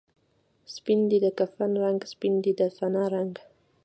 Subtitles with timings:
[0.75, 3.33] سپین دی د کفن رنګ، سپین دی د فنا رنګ